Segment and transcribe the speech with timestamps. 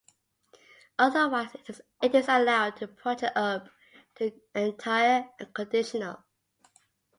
[0.97, 1.55] Otherwise,
[2.01, 3.69] it is allowed to project up
[4.15, 6.23] to the entire conditional.